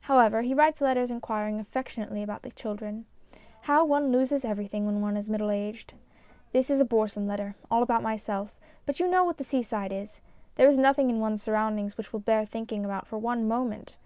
[0.00, 3.06] However, he writes letters inquiring affectionately about the children.
[3.60, 5.94] How one loses everything when one is middle aged!
[6.50, 10.22] This is a boresome letter, all about myself; but you know what the seaside is.
[10.56, 13.96] There is nothing in one's surroundings which will bear thinking about for one moment.